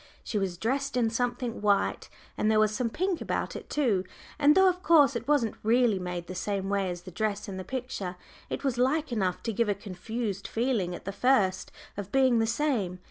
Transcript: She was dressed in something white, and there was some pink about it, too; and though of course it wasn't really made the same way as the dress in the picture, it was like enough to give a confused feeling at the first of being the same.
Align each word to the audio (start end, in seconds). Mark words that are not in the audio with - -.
She 0.23 0.39
was 0.39 0.57
dressed 0.57 0.97
in 0.97 1.11
something 1.11 1.61
white, 1.61 2.09
and 2.35 2.49
there 2.49 2.59
was 2.59 2.73
some 2.73 2.89
pink 2.89 3.21
about 3.21 3.55
it, 3.55 3.69
too; 3.69 4.03
and 4.39 4.55
though 4.55 4.67
of 4.67 4.81
course 4.81 5.15
it 5.15 5.27
wasn't 5.27 5.53
really 5.61 5.99
made 5.99 6.25
the 6.25 6.33
same 6.33 6.69
way 6.69 6.89
as 6.89 7.01
the 7.03 7.11
dress 7.11 7.47
in 7.47 7.57
the 7.57 7.63
picture, 7.63 8.15
it 8.49 8.63
was 8.63 8.79
like 8.79 9.11
enough 9.11 9.43
to 9.43 9.53
give 9.53 9.69
a 9.69 9.75
confused 9.75 10.47
feeling 10.47 10.95
at 10.95 11.05
the 11.05 11.11
first 11.11 11.71
of 11.97 12.11
being 12.11 12.39
the 12.39 12.47
same. 12.47 12.99